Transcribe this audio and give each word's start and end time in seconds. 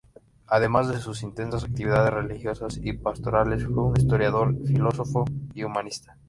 Además 0.47 0.87
de 0.87 0.97
sus 0.97 1.21
intensas 1.21 1.63
actividades 1.63 2.11
religiosas 2.11 2.79
y 2.81 2.91
pastorales, 2.93 3.63
fue 3.65 3.83
un 3.83 3.95
historiador, 3.95 4.55
filósofo 4.65 5.25
y 5.53 5.61
humanista. 5.61 6.17